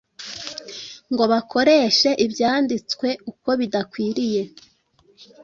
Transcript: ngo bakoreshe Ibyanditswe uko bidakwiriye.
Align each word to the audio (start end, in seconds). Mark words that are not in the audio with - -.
ngo 1.11 1.23
bakoreshe 1.31 2.09
Ibyanditswe 2.25 3.07
uko 3.31 3.49
bidakwiriye. 3.59 4.41